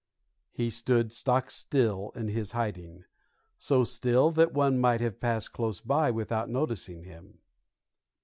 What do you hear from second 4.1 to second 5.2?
that one might have